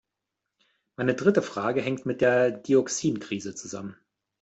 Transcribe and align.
Meine 0.95 1.13
dritte 1.13 1.43
Frage 1.43 1.79
hängt 1.79 2.07
mit 2.07 2.21
der 2.21 2.49
Dioxinkrise 2.49 3.53
zusammen. 3.53 3.97